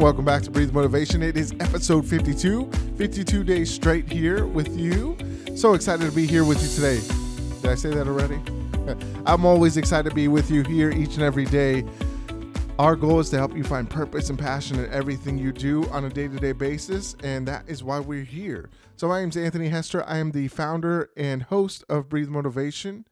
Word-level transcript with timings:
and 0.00 0.04
welcome 0.04 0.24
back 0.24 0.40
to 0.40 0.50
Breathe 0.50 0.72
Motivation. 0.72 1.22
It 1.22 1.36
is 1.36 1.52
episode 1.60 2.06
52, 2.06 2.70
52 2.96 3.44
days 3.44 3.70
straight 3.70 4.10
here 4.10 4.46
with 4.46 4.74
you. 4.74 5.14
So 5.54 5.74
excited 5.74 6.06
to 6.06 6.16
be 6.16 6.26
here 6.26 6.42
with 6.42 6.62
you 6.62 6.68
today. 6.74 7.06
Did 7.60 7.70
I 7.70 7.74
say 7.74 7.90
that 7.90 8.08
already? 8.08 8.40
I'm 9.26 9.44
always 9.44 9.76
excited 9.76 10.08
to 10.08 10.14
be 10.14 10.26
with 10.26 10.50
you 10.50 10.62
here 10.62 10.90
each 10.90 11.16
and 11.16 11.22
every 11.22 11.44
day. 11.44 11.84
Our 12.78 12.96
goal 12.96 13.20
is 13.20 13.28
to 13.28 13.36
help 13.36 13.54
you 13.54 13.62
find 13.62 13.90
purpose 13.90 14.30
and 14.30 14.38
passion 14.38 14.78
in 14.78 14.90
everything 14.90 15.36
you 15.36 15.52
do 15.52 15.86
on 15.90 16.06
a 16.06 16.08
day 16.08 16.28
to 16.28 16.36
day 16.38 16.52
basis, 16.52 17.14
and 17.22 17.46
that 17.46 17.68
is 17.68 17.84
why 17.84 18.00
we're 18.00 18.24
here. 18.24 18.70
So, 18.96 19.06
my 19.06 19.20
name 19.20 19.28
is 19.28 19.36
Anthony 19.36 19.68
Hester. 19.68 20.02
I 20.08 20.16
am 20.16 20.30
the 20.30 20.48
founder 20.48 21.10
and 21.14 21.42
host 21.42 21.84
of 21.90 22.08
Breathe 22.08 22.30
Motivation. 22.30 23.04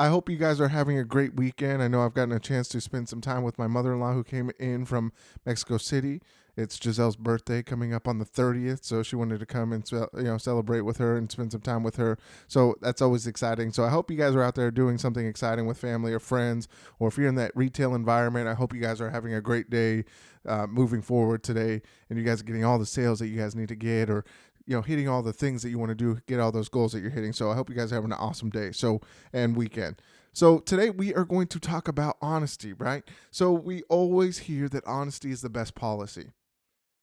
I 0.00 0.08
hope 0.08 0.30
you 0.30 0.38
guys 0.38 0.62
are 0.62 0.68
having 0.68 0.96
a 0.96 1.04
great 1.04 1.34
weekend. 1.34 1.82
I 1.82 1.88
know 1.88 2.00
I've 2.00 2.14
gotten 2.14 2.32
a 2.32 2.40
chance 2.40 2.68
to 2.68 2.80
spend 2.80 3.10
some 3.10 3.20
time 3.20 3.42
with 3.42 3.58
my 3.58 3.66
mother 3.66 3.92
in 3.92 4.00
law 4.00 4.14
who 4.14 4.24
came 4.24 4.50
in 4.58 4.86
from 4.86 5.12
Mexico 5.44 5.76
City. 5.76 6.22
It's 6.56 6.78
Giselle's 6.78 7.16
birthday 7.16 7.62
coming 7.62 7.92
up 7.92 8.08
on 8.08 8.18
the 8.18 8.24
30th, 8.24 8.82
so 8.82 9.02
she 9.02 9.14
wanted 9.14 9.40
to 9.40 9.46
come 9.46 9.72
and 9.74 9.84
you 9.92 10.08
know 10.22 10.38
celebrate 10.38 10.80
with 10.80 10.96
her 10.96 11.18
and 11.18 11.30
spend 11.30 11.52
some 11.52 11.60
time 11.60 11.82
with 11.82 11.96
her. 11.96 12.16
So 12.48 12.76
that's 12.80 13.02
always 13.02 13.26
exciting. 13.26 13.72
So 13.72 13.84
I 13.84 13.90
hope 13.90 14.10
you 14.10 14.16
guys 14.16 14.34
are 14.34 14.42
out 14.42 14.54
there 14.54 14.70
doing 14.70 14.96
something 14.96 15.26
exciting 15.26 15.66
with 15.66 15.76
family 15.76 16.14
or 16.14 16.18
friends, 16.18 16.66
or 16.98 17.08
if 17.08 17.18
you're 17.18 17.28
in 17.28 17.34
that 17.34 17.52
retail 17.54 17.94
environment, 17.94 18.48
I 18.48 18.54
hope 18.54 18.74
you 18.74 18.80
guys 18.80 19.02
are 19.02 19.10
having 19.10 19.34
a 19.34 19.42
great 19.42 19.68
day 19.68 20.04
uh, 20.46 20.66
moving 20.66 21.02
forward 21.02 21.42
today, 21.42 21.82
and 22.08 22.18
you 22.18 22.24
guys 22.24 22.40
are 22.40 22.44
getting 22.44 22.64
all 22.64 22.78
the 22.78 22.86
sales 22.86 23.18
that 23.18 23.28
you 23.28 23.38
guys 23.38 23.54
need 23.54 23.68
to 23.68 23.76
get, 23.76 24.08
or 24.08 24.24
you 24.66 24.74
know, 24.74 24.82
hitting 24.82 25.08
all 25.08 25.22
the 25.22 25.32
things 25.32 25.62
that 25.62 25.70
you 25.70 25.78
want 25.78 25.90
to 25.90 25.94
do, 25.94 26.20
get 26.26 26.40
all 26.40 26.52
those 26.52 26.68
goals 26.68 26.92
that 26.92 27.00
you're 27.00 27.10
hitting. 27.10 27.32
So 27.32 27.50
I 27.50 27.54
hope 27.54 27.68
you 27.68 27.76
guys 27.76 27.92
are 27.92 27.96
having 27.96 28.12
an 28.12 28.18
awesome 28.18 28.50
day. 28.50 28.72
So 28.72 29.00
and 29.32 29.56
weekend. 29.56 30.00
So 30.32 30.58
today 30.60 30.90
we 30.90 31.14
are 31.14 31.24
going 31.24 31.48
to 31.48 31.60
talk 31.60 31.88
about 31.88 32.16
honesty, 32.22 32.72
right? 32.72 33.02
So 33.30 33.52
we 33.52 33.82
always 33.84 34.38
hear 34.38 34.68
that 34.68 34.86
honesty 34.86 35.30
is 35.30 35.42
the 35.42 35.50
best 35.50 35.74
policy. 35.74 36.30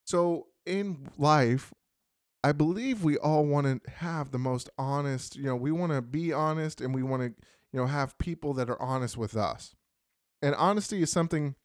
So 0.05 0.47
in 0.65 1.09
life, 1.17 1.73
I 2.43 2.53
believe 2.53 3.03
we 3.03 3.17
all 3.17 3.45
want 3.45 3.83
to 3.83 3.91
have 3.91 4.31
the 4.31 4.37
most 4.37 4.69
honest, 4.77 5.35
you 5.35 5.43
know, 5.43 5.55
we 5.55 5.71
want 5.71 5.91
to 5.91 6.01
be 6.01 6.31
honest 6.31 6.79
and 6.79 6.95
we 6.95 7.03
want 7.03 7.23
to, 7.23 7.43
you 7.73 7.79
know, 7.79 7.87
have 7.87 8.17
people 8.17 8.53
that 8.53 8.69
are 8.69 8.81
honest 8.81 9.17
with 9.17 9.35
us. 9.35 9.75
And 10.41 10.55
honesty 10.55 11.01
is 11.01 11.11
something 11.11 11.55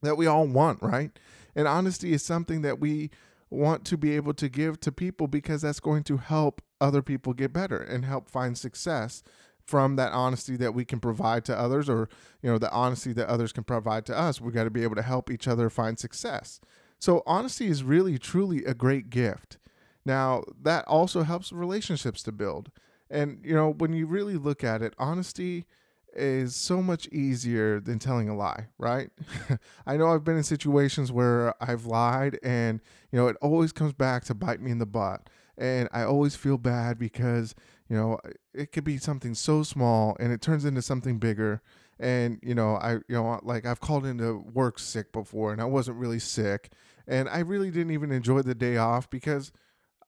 that 0.00 0.16
we 0.16 0.26
all 0.26 0.46
want, 0.46 0.80
right? 0.82 1.10
And 1.54 1.68
honesty 1.68 2.12
is 2.12 2.24
something 2.24 2.62
that 2.62 2.80
we 2.80 3.10
want 3.52 3.84
to 3.84 3.96
be 3.96 4.16
able 4.16 4.34
to 4.34 4.48
give 4.48 4.80
to 4.80 4.90
people 4.90 5.26
because 5.26 5.62
that's 5.62 5.80
going 5.80 6.02
to 6.04 6.16
help 6.16 6.62
other 6.80 7.02
people 7.02 7.34
get 7.34 7.52
better 7.52 7.76
and 7.76 8.04
help 8.04 8.28
find 8.28 8.56
success 8.56 9.22
from 9.64 9.96
that 9.96 10.12
honesty 10.12 10.56
that 10.56 10.74
we 10.74 10.84
can 10.84 10.98
provide 10.98 11.44
to 11.44 11.56
others 11.56 11.88
or 11.88 12.08
you 12.42 12.50
know 12.50 12.58
the 12.58 12.70
honesty 12.72 13.12
that 13.12 13.28
others 13.28 13.52
can 13.52 13.64
provide 13.64 14.06
to 14.06 14.18
us. 14.18 14.40
We 14.40 14.52
got 14.52 14.64
to 14.64 14.70
be 14.70 14.82
able 14.82 14.96
to 14.96 15.02
help 15.02 15.30
each 15.30 15.46
other 15.46 15.70
find 15.70 15.98
success. 15.98 16.60
So 16.98 17.22
honesty 17.26 17.66
is 17.66 17.84
really 17.84 18.18
truly 18.18 18.64
a 18.64 18.74
great 18.74 19.10
gift. 19.10 19.58
Now 20.04 20.42
that 20.60 20.84
also 20.86 21.22
helps 21.22 21.52
relationships 21.52 22.22
to 22.24 22.32
build. 22.32 22.70
And 23.10 23.40
you 23.44 23.54
know 23.54 23.70
when 23.70 23.92
you 23.92 24.06
really 24.06 24.36
look 24.36 24.64
at 24.64 24.82
it 24.82 24.94
honesty 24.98 25.66
is 26.14 26.54
so 26.54 26.82
much 26.82 27.06
easier 27.08 27.80
than 27.80 27.98
telling 27.98 28.28
a 28.28 28.36
lie, 28.36 28.68
right? 28.78 29.10
I 29.86 29.96
know 29.96 30.08
I've 30.08 30.24
been 30.24 30.36
in 30.36 30.42
situations 30.42 31.10
where 31.12 31.54
I've 31.62 31.86
lied 31.86 32.38
and, 32.42 32.80
you 33.10 33.18
know, 33.18 33.28
it 33.28 33.36
always 33.40 33.72
comes 33.72 33.92
back 33.92 34.24
to 34.24 34.34
bite 34.34 34.60
me 34.60 34.70
in 34.70 34.78
the 34.78 34.86
butt. 34.86 35.28
And 35.58 35.88
I 35.92 36.02
always 36.02 36.34
feel 36.34 36.58
bad 36.58 36.98
because, 36.98 37.54
you 37.88 37.96
know, 37.96 38.18
it 38.54 38.72
could 38.72 38.84
be 38.84 38.98
something 38.98 39.34
so 39.34 39.62
small 39.62 40.16
and 40.18 40.32
it 40.32 40.40
turns 40.40 40.64
into 40.64 40.82
something 40.82 41.18
bigger. 41.18 41.60
And, 42.00 42.38
you 42.42 42.54
know, 42.54 42.76
I, 42.76 42.94
you 42.94 43.02
know, 43.10 43.38
like 43.42 43.66
I've 43.66 43.80
called 43.80 44.06
into 44.06 44.44
work 44.52 44.78
sick 44.78 45.12
before 45.12 45.52
and 45.52 45.60
I 45.60 45.66
wasn't 45.66 45.98
really 45.98 46.18
sick. 46.18 46.72
And 47.06 47.28
I 47.28 47.40
really 47.40 47.70
didn't 47.70 47.92
even 47.92 48.12
enjoy 48.12 48.42
the 48.42 48.54
day 48.54 48.76
off 48.76 49.10
because, 49.10 49.52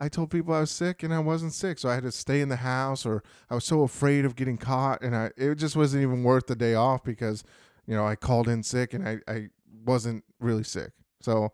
I 0.00 0.08
told 0.08 0.30
people 0.30 0.54
I 0.54 0.60
was 0.60 0.70
sick 0.70 1.02
and 1.02 1.14
I 1.14 1.18
wasn't 1.18 1.52
sick, 1.52 1.78
so 1.78 1.88
I 1.88 1.94
had 1.94 2.04
to 2.04 2.12
stay 2.12 2.40
in 2.40 2.48
the 2.48 2.56
house, 2.56 3.06
or 3.06 3.22
I 3.50 3.54
was 3.54 3.64
so 3.64 3.82
afraid 3.82 4.24
of 4.24 4.36
getting 4.36 4.58
caught, 4.58 5.02
and 5.02 5.14
I 5.14 5.30
it 5.36 5.56
just 5.56 5.76
wasn't 5.76 6.02
even 6.02 6.22
worth 6.22 6.46
the 6.46 6.56
day 6.56 6.74
off 6.74 7.04
because, 7.04 7.44
you 7.86 7.94
know, 7.94 8.06
I 8.06 8.16
called 8.16 8.48
in 8.48 8.62
sick 8.62 8.94
and 8.94 9.06
I 9.08 9.18
I 9.28 9.48
wasn't 9.84 10.24
really 10.40 10.64
sick. 10.64 10.92
So, 11.20 11.52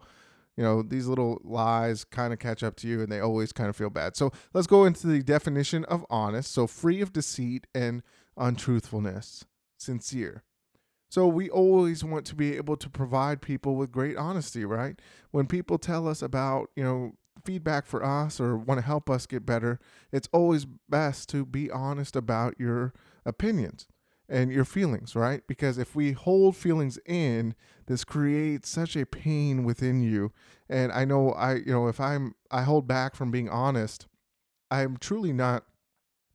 you 0.56 0.64
know, 0.64 0.82
these 0.82 1.06
little 1.06 1.40
lies 1.44 2.04
kind 2.04 2.32
of 2.32 2.38
catch 2.38 2.62
up 2.62 2.76
to 2.76 2.88
you, 2.88 3.02
and 3.02 3.10
they 3.10 3.20
always 3.20 3.52
kind 3.52 3.68
of 3.70 3.76
feel 3.76 3.90
bad. 3.90 4.16
So 4.16 4.32
let's 4.52 4.66
go 4.66 4.84
into 4.84 5.06
the 5.06 5.22
definition 5.22 5.84
of 5.86 6.04
honest. 6.10 6.52
So 6.52 6.66
free 6.66 7.00
of 7.00 7.12
deceit 7.12 7.66
and 7.74 8.02
untruthfulness, 8.36 9.44
sincere. 9.76 10.44
So 11.10 11.26
we 11.26 11.50
always 11.50 12.04
want 12.04 12.24
to 12.26 12.36
be 12.36 12.56
able 12.56 12.76
to 12.76 12.88
provide 12.88 13.42
people 13.42 13.74
with 13.74 13.90
great 13.90 14.16
honesty, 14.16 14.64
right? 14.64 15.00
When 15.32 15.46
people 15.46 15.76
tell 15.76 16.06
us 16.06 16.22
about, 16.22 16.70
you 16.76 16.84
know, 16.84 17.14
feedback 17.44 17.86
for 17.86 18.04
us 18.04 18.40
or 18.40 18.56
want 18.56 18.78
to 18.78 18.86
help 18.86 19.08
us 19.08 19.26
get 19.26 19.46
better, 19.46 19.78
it's 20.12 20.28
always 20.32 20.66
best 20.88 21.28
to 21.30 21.44
be 21.44 21.70
honest 21.70 22.16
about 22.16 22.54
your 22.58 22.92
opinions 23.24 23.86
and 24.28 24.52
your 24.52 24.64
feelings, 24.64 25.16
right? 25.16 25.42
Because 25.46 25.76
if 25.76 25.94
we 25.94 26.12
hold 26.12 26.56
feelings 26.56 26.98
in, 27.04 27.54
this 27.86 28.04
creates 28.04 28.68
such 28.68 28.96
a 28.96 29.04
pain 29.04 29.64
within 29.64 30.02
you. 30.02 30.32
And 30.68 30.92
I 30.92 31.04
know 31.04 31.32
I, 31.32 31.54
you 31.56 31.72
know, 31.72 31.88
if 31.88 32.00
I'm 32.00 32.34
I 32.50 32.62
hold 32.62 32.86
back 32.86 33.16
from 33.16 33.30
being 33.30 33.48
honest, 33.48 34.06
I'm 34.70 34.96
truly 34.96 35.32
not 35.32 35.64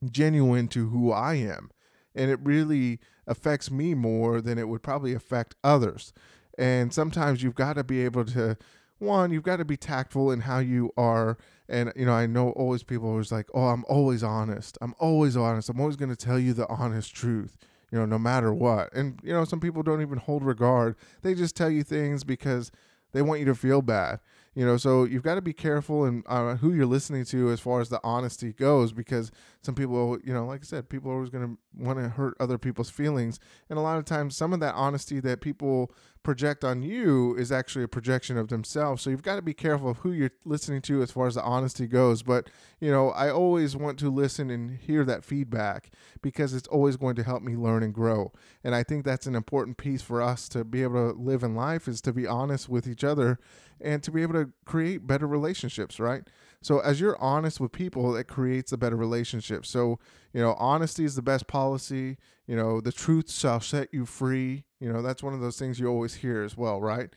genuine 0.04 0.68
to 0.68 0.90
who 0.90 1.10
I 1.10 1.34
am. 1.34 1.70
And 2.14 2.30
it 2.30 2.38
really 2.42 3.00
affects 3.26 3.70
me 3.70 3.94
more 3.94 4.40
than 4.40 4.58
it 4.58 4.68
would 4.68 4.82
probably 4.82 5.14
affect 5.14 5.54
others. 5.64 6.12
And 6.58 6.92
sometimes 6.92 7.42
you've 7.42 7.54
got 7.54 7.74
to 7.74 7.84
be 7.84 8.04
able 8.04 8.24
to 8.26 8.56
one, 8.98 9.30
you've 9.30 9.42
got 9.42 9.56
to 9.56 9.64
be 9.64 9.76
tactful 9.76 10.30
in 10.30 10.40
how 10.40 10.58
you 10.58 10.92
are. 10.96 11.36
And, 11.68 11.92
you 11.96 12.06
know, 12.06 12.12
I 12.12 12.26
know 12.26 12.50
always 12.50 12.82
people 12.82 13.08
always 13.08 13.32
like, 13.32 13.48
oh, 13.54 13.68
I'm 13.68 13.84
always 13.88 14.22
honest. 14.22 14.78
I'm 14.80 14.94
always 14.98 15.36
honest. 15.36 15.68
I'm 15.68 15.80
always 15.80 15.96
going 15.96 16.10
to 16.10 16.16
tell 16.16 16.38
you 16.38 16.52
the 16.52 16.68
honest 16.68 17.14
truth, 17.14 17.58
you 17.90 17.98
know, 17.98 18.06
no 18.06 18.18
matter 18.18 18.52
what. 18.52 18.92
And, 18.94 19.20
you 19.22 19.32
know, 19.32 19.44
some 19.44 19.60
people 19.60 19.82
don't 19.82 20.00
even 20.00 20.18
hold 20.18 20.44
regard. 20.44 20.96
They 21.22 21.34
just 21.34 21.56
tell 21.56 21.70
you 21.70 21.82
things 21.82 22.24
because 22.24 22.70
they 23.12 23.22
want 23.22 23.40
you 23.40 23.46
to 23.46 23.54
feel 23.54 23.82
bad 23.82 24.20
you 24.56 24.64
know 24.64 24.76
so 24.76 25.04
you've 25.04 25.22
got 25.22 25.36
to 25.36 25.42
be 25.42 25.52
careful 25.52 26.04
and 26.04 26.24
uh, 26.26 26.56
who 26.56 26.72
you're 26.72 26.86
listening 26.86 27.24
to 27.26 27.50
as 27.50 27.60
far 27.60 27.80
as 27.80 27.90
the 27.90 28.00
honesty 28.02 28.52
goes 28.52 28.92
because 28.92 29.30
some 29.62 29.74
people 29.74 30.18
you 30.24 30.32
know 30.32 30.46
like 30.46 30.62
i 30.62 30.64
said 30.64 30.88
people 30.88 31.10
are 31.10 31.14
always 31.14 31.30
going 31.30 31.46
to 31.46 31.58
want 31.76 31.98
to 31.98 32.08
hurt 32.08 32.34
other 32.40 32.58
people's 32.58 32.90
feelings 32.90 33.38
and 33.68 33.78
a 33.78 33.82
lot 33.82 33.98
of 33.98 34.04
times 34.04 34.34
some 34.34 34.52
of 34.52 34.58
that 34.58 34.74
honesty 34.74 35.20
that 35.20 35.40
people 35.40 35.92
project 36.22 36.64
on 36.64 36.82
you 36.82 37.36
is 37.36 37.52
actually 37.52 37.84
a 37.84 37.88
projection 37.88 38.36
of 38.36 38.48
themselves 38.48 39.02
so 39.02 39.10
you've 39.10 39.22
got 39.22 39.36
to 39.36 39.42
be 39.42 39.54
careful 39.54 39.90
of 39.90 39.98
who 39.98 40.10
you're 40.10 40.32
listening 40.44 40.80
to 40.80 41.00
as 41.00 41.10
far 41.12 41.28
as 41.28 41.36
the 41.36 41.42
honesty 41.42 41.86
goes 41.86 42.22
but 42.22 42.48
you 42.80 42.90
know 42.90 43.10
i 43.10 43.30
always 43.30 43.76
want 43.76 43.98
to 43.98 44.10
listen 44.10 44.50
and 44.50 44.78
hear 44.78 45.04
that 45.04 45.22
feedback 45.22 45.90
because 46.22 46.54
it's 46.54 46.66
always 46.68 46.96
going 46.96 47.14
to 47.14 47.22
help 47.22 47.42
me 47.42 47.54
learn 47.54 47.82
and 47.82 47.94
grow 47.94 48.32
and 48.64 48.74
i 48.74 48.82
think 48.82 49.04
that's 49.04 49.26
an 49.26 49.36
important 49.36 49.76
piece 49.76 50.02
for 50.02 50.20
us 50.20 50.48
to 50.48 50.64
be 50.64 50.82
able 50.82 51.12
to 51.12 51.18
live 51.20 51.44
in 51.44 51.54
life 51.54 51.86
is 51.86 52.00
to 52.00 52.12
be 52.12 52.26
honest 52.26 52.68
with 52.68 52.88
each 52.88 53.04
other 53.04 53.38
and 53.80 54.02
to 54.02 54.10
be 54.10 54.22
able 54.22 54.34
to 54.34 54.50
create 54.64 55.06
better 55.06 55.26
relationships, 55.26 56.00
right? 56.00 56.22
So 56.62 56.80
as 56.80 57.00
you're 57.00 57.20
honest 57.20 57.60
with 57.60 57.72
people, 57.72 58.16
it 58.16 58.26
creates 58.26 58.72
a 58.72 58.76
better 58.76 58.96
relationship. 58.96 59.66
So, 59.66 59.98
you 60.32 60.40
know, 60.40 60.54
honesty 60.58 61.04
is 61.04 61.14
the 61.14 61.22
best 61.22 61.46
policy. 61.46 62.16
You 62.46 62.56
know, 62.56 62.80
the 62.80 62.92
truth 62.92 63.30
shall 63.30 63.60
set 63.60 63.92
you 63.92 64.06
free. 64.06 64.64
You 64.80 64.92
know, 64.92 65.02
that's 65.02 65.22
one 65.22 65.34
of 65.34 65.40
those 65.40 65.58
things 65.58 65.78
you 65.78 65.86
always 65.88 66.14
hear 66.14 66.42
as 66.42 66.56
well, 66.56 66.80
right? 66.80 67.10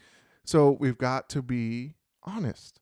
So 0.44 0.78
we've 0.80 0.98
got 0.98 1.30
to 1.30 1.42
be 1.42 1.96
honest. 2.24 2.80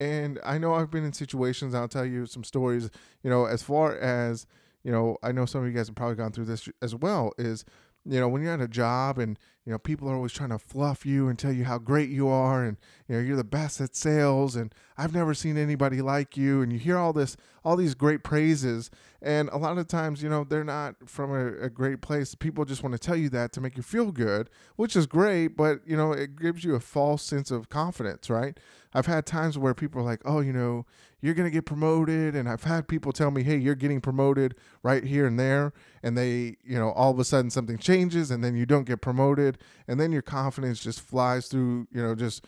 And 0.00 0.38
I 0.44 0.58
know 0.58 0.74
I've 0.74 0.90
been 0.90 1.04
in 1.04 1.12
situations, 1.12 1.74
I'll 1.74 1.88
tell 1.88 2.04
you 2.04 2.26
some 2.26 2.42
stories, 2.42 2.90
you 3.22 3.30
know, 3.30 3.44
as 3.44 3.62
far 3.62 3.96
as, 3.96 4.46
you 4.82 4.90
know, 4.90 5.16
I 5.22 5.30
know 5.30 5.46
some 5.46 5.62
of 5.62 5.68
you 5.68 5.72
guys 5.72 5.86
have 5.86 5.94
probably 5.94 6.16
gone 6.16 6.32
through 6.32 6.46
this 6.46 6.68
as 6.80 6.94
well, 6.94 7.32
is 7.38 7.64
you 8.04 8.18
know 8.18 8.28
when 8.28 8.42
you're 8.42 8.52
at 8.52 8.60
a 8.60 8.68
job 8.68 9.18
and 9.18 9.38
you 9.64 9.72
know 9.72 9.78
people 9.78 10.08
are 10.08 10.14
always 10.14 10.32
trying 10.32 10.50
to 10.50 10.58
fluff 10.58 11.06
you 11.06 11.28
and 11.28 11.38
tell 11.38 11.52
you 11.52 11.64
how 11.64 11.78
great 11.78 12.10
you 12.10 12.28
are 12.28 12.64
and 12.64 12.76
you 13.08 13.14
know 13.14 13.20
you're 13.20 13.36
the 13.36 13.44
best 13.44 13.80
at 13.80 13.94
sales 13.94 14.56
and 14.56 14.74
I've 14.98 15.14
never 15.14 15.34
seen 15.34 15.56
anybody 15.56 16.02
like 16.02 16.36
you 16.36 16.62
and 16.62 16.72
you 16.72 16.78
hear 16.78 16.98
all 16.98 17.12
this 17.12 17.36
all 17.64 17.76
these 17.76 17.94
great 17.94 18.24
praises. 18.24 18.90
And 19.20 19.48
a 19.50 19.56
lot 19.56 19.78
of 19.78 19.86
times 19.86 20.22
you 20.22 20.28
know 20.28 20.44
they're 20.44 20.64
not 20.64 21.08
from 21.08 21.30
a, 21.30 21.64
a 21.64 21.70
great 21.70 22.00
place. 22.00 22.34
People 22.34 22.64
just 22.64 22.82
want 22.82 22.92
to 22.92 22.98
tell 22.98 23.16
you 23.16 23.28
that 23.30 23.52
to 23.52 23.60
make 23.60 23.76
you 23.76 23.82
feel 23.82 24.10
good 24.10 24.50
which 24.76 24.96
is 24.96 25.06
great 25.06 25.56
but 25.56 25.80
you 25.86 25.96
know 25.96 26.12
it 26.12 26.36
gives 26.36 26.64
you 26.64 26.74
a 26.74 26.80
false 26.80 27.22
sense 27.22 27.50
of 27.50 27.68
confidence 27.68 28.28
right? 28.28 28.58
I've 28.94 29.06
had 29.06 29.24
times 29.24 29.56
where 29.56 29.74
people 29.74 30.00
are 30.00 30.04
like 30.04 30.22
oh 30.24 30.40
you 30.40 30.52
know 30.52 30.86
you're 31.20 31.34
going 31.34 31.48
to 31.48 31.52
get 31.54 31.64
promoted 31.64 32.34
and 32.34 32.48
I've 32.48 32.64
had 32.64 32.88
people 32.88 33.12
tell 33.12 33.30
me 33.30 33.44
hey 33.44 33.56
you're 33.56 33.76
getting 33.76 34.00
promoted 34.00 34.56
right 34.82 35.04
here 35.04 35.24
and 35.24 35.38
there 35.38 35.72
and 36.02 36.18
they 36.18 36.56
you 36.64 36.78
know 36.78 36.90
all 36.90 37.12
of 37.12 37.18
a 37.18 37.24
sudden 37.24 37.50
something 37.50 37.78
changes 37.78 38.30
and 38.30 38.42
then 38.42 38.56
you 38.56 38.66
don't 38.66 38.84
get 38.84 39.00
promoted 39.00 39.51
and 39.88 40.00
then 40.00 40.12
your 40.12 40.22
confidence 40.22 40.80
just 40.80 41.00
flies 41.00 41.48
through 41.48 41.86
you 41.92 42.02
know 42.02 42.14
just 42.14 42.44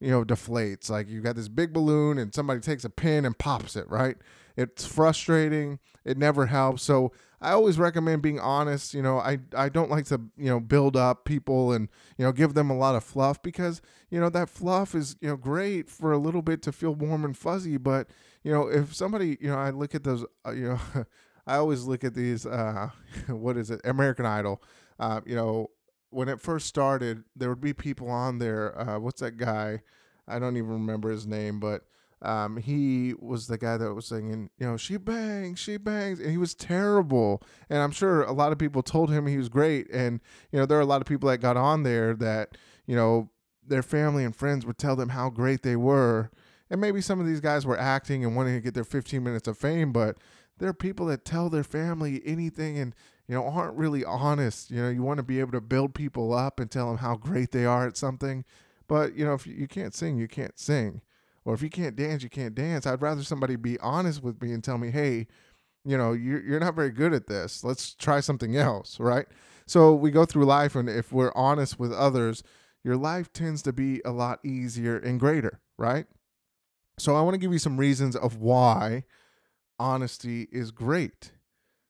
you 0.00 0.10
know, 0.10 0.24
deflates. 0.24 0.90
Like 0.90 1.08
you 1.08 1.20
got 1.20 1.36
this 1.36 1.48
big 1.48 1.72
balloon 1.72 2.18
and 2.18 2.34
somebody 2.34 2.60
takes 2.60 2.84
a 2.84 2.90
pin 2.90 3.24
and 3.24 3.36
pops 3.36 3.76
it, 3.76 3.88
right? 3.88 4.16
It's 4.56 4.84
frustrating. 4.84 5.78
It 6.04 6.18
never 6.18 6.46
helps. 6.46 6.82
So 6.82 7.12
I 7.40 7.52
always 7.52 7.78
recommend 7.78 8.22
being 8.22 8.40
honest. 8.40 8.94
You 8.94 9.02
know, 9.02 9.18
I, 9.18 9.38
I 9.56 9.68
don't 9.68 9.90
like 9.90 10.06
to, 10.06 10.20
you 10.36 10.48
know, 10.48 10.60
build 10.60 10.96
up 10.96 11.24
people 11.24 11.72
and, 11.72 11.88
you 12.16 12.24
know, 12.24 12.32
give 12.32 12.54
them 12.54 12.70
a 12.70 12.76
lot 12.76 12.96
of 12.96 13.04
fluff 13.04 13.42
because, 13.42 13.80
you 14.10 14.20
know, 14.20 14.28
that 14.30 14.50
fluff 14.50 14.94
is, 14.94 15.16
you 15.20 15.28
know, 15.28 15.36
great 15.36 15.88
for 15.88 16.12
a 16.12 16.18
little 16.18 16.42
bit 16.42 16.62
to 16.62 16.72
feel 16.72 16.94
warm 16.94 17.24
and 17.24 17.36
fuzzy. 17.36 17.76
But, 17.76 18.08
you 18.42 18.52
know, 18.52 18.68
if 18.68 18.94
somebody, 18.94 19.36
you 19.40 19.48
know, 19.48 19.58
I 19.58 19.70
look 19.70 19.94
at 19.94 20.04
those, 20.04 20.24
uh, 20.46 20.52
you 20.52 20.68
know, 20.70 21.04
I 21.46 21.56
always 21.56 21.84
look 21.84 22.04
at 22.04 22.14
these, 22.14 22.44
uh, 22.44 22.90
what 23.28 23.56
is 23.56 23.70
it, 23.70 23.80
American 23.84 24.26
Idol. 24.26 24.62
Uh, 24.98 25.20
you 25.24 25.36
know, 25.36 25.70
when 26.10 26.28
it 26.28 26.40
first 26.40 26.66
started, 26.66 27.24
there 27.36 27.48
would 27.48 27.60
be 27.60 27.72
people 27.72 28.10
on 28.10 28.38
there. 28.38 28.78
Uh, 28.78 28.98
what's 28.98 29.20
that 29.20 29.36
guy? 29.36 29.82
I 30.26 30.38
don't 30.38 30.56
even 30.56 30.70
remember 30.70 31.10
his 31.10 31.26
name, 31.26 31.60
but 31.60 31.82
um, 32.20 32.56
he 32.56 33.14
was 33.18 33.46
the 33.46 33.58
guy 33.58 33.76
that 33.76 33.94
was 33.94 34.06
singing, 34.06 34.50
you 34.58 34.66
know, 34.66 34.76
she 34.76 34.96
bangs, 34.96 35.58
she 35.58 35.76
bangs, 35.76 36.18
and 36.18 36.30
he 36.30 36.36
was 36.36 36.54
terrible. 36.54 37.42
And 37.70 37.78
I'm 37.78 37.92
sure 37.92 38.22
a 38.22 38.32
lot 38.32 38.52
of 38.52 38.58
people 38.58 38.82
told 38.82 39.10
him 39.10 39.26
he 39.26 39.38
was 39.38 39.48
great. 39.48 39.88
And, 39.90 40.20
you 40.50 40.58
know, 40.58 40.66
there 40.66 40.78
are 40.78 40.82
a 40.82 40.86
lot 40.86 41.00
of 41.00 41.06
people 41.06 41.28
that 41.28 41.38
got 41.38 41.56
on 41.56 41.84
there 41.84 42.14
that, 42.14 42.56
you 42.86 42.96
know, 42.96 43.30
their 43.66 43.82
family 43.82 44.24
and 44.24 44.34
friends 44.34 44.66
would 44.66 44.78
tell 44.78 44.96
them 44.96 45.10
how 45.10 45.30
great 45.30 45.62
they 45.62 45.76
were. 45.76 46.30
And 46.70 46.80
maybe 46.80 47.00
some 47.00 47.20
of 47.20 47.26
these 47.26 47.40
guys 47.40 47.64
were 47.64 47.78
acting 47.78 48.24
and 48.24 48.34
wanting 48.34 48.54
to 48.54 48.60
get 48.60 48.74
their 48.74 48.84
15 48.84 49.22
minutes 49.22 49.48
of 49.48 49.56
fame, 49.56 49.92
but 49.92 50.16
there 50.58 50.68
are 50.68 50.74
people 50.74 51.06
that 51.06 51.24
tell 51.24 51.48
their 51.48 51.64
family 51.64 52.20
anything 52.24 52.78
and, 52.78 52.94
you 53.28 53.34
know, 53.34 53.44
aren't 53.44 53.76
really 53.76 54.04
honest. 54.04 54.70
You 54.70 54.82
know, 54.82 54.88
you 54.88 55.02
want 55.02 55.18
to 55.18 55.22
be 55.22 55.40
able 55.40 55.52
to 55.52 55.60
build 55.60 55.94
people 55.94 56.32
up 56.32 56.58
and 56.58 56.70
tell 56.70 56.88
them 56.88 56.98
how 56.98 57.16
great 57.16 57.52
they 57.52 57.66
are 57.66 57.86
at 57.86 57.96
something. 57.96 58.44
But, 58.88 59.14
you 59.14 59.24
know, 59.24 59.34
if 59.34 59.46
you 59.46 59.68
can't 59.68 59.94
sing, 59.94 60.16
you 60.16 60.28
can't 60.28 60.58
sing 60.58 61.02
or 61.48 61.54
if 61.54 61.62
you 61.62 61.70
can't 61.70 61.96
dance, 61.96 62.22
you 62.22 62.28
can't 62.28 62.54
dance. 62.54 62.86
I'd 62.86 63.00
rather 63.00 63.22
somebody 63.22 63.56
be 63.56 63.78
honest 63.80 64.22
with 64.22 64.42
me 64.42 64.52
and 64.52 64.62
tell 64.62 64.76
me, 64.76 64.90
hey, 64.90 65.26
you 65.82 65.96
know, 65.96 66.12
you're, 66.12 66.60
not 66.60 66.74
very 66.74 66.90
good 66.90 67.14
at 67.14 67.26
this. 67.26 67.64
Let's 67.64 67.94
try 67.94 68.20
something 68.20 68.54
else, 68.54 69.00
right? 69.00 69.24
So 69.66 69.94
we 69.94 70.10
go 70.10 70.26
through 70.26 70.44
life, 70.44 70.74
and 70.74 70.90
if 70.90 71.10
we're 71.10 71.32
honest 71.34 71.78
with 71.78 71.90
others, 71.90 72.42
your 72.84 72.96
life 72.96 73.32
tends 73.32 73.62
to 73.62 73.72
be 73.72 74.02
a 74.04 74.10
lot 74.10 74.44
easier 74.44 74.98
and 74.98 75.18
greater, 75.18 75.60
right? 75.78 76.04
So 76.98 77.16
I 77.16 77.22
want 77.22 77.32
to 77.32 77.38
give 77.38 77.52
you 77.54 77.58
some 77.58 77.78
reasons 77.78 78.14
of 78.14 78.36
why 78.36 79.04
honesty 79.78 80.48
is 80.52 80.70
great. 80.70 81.32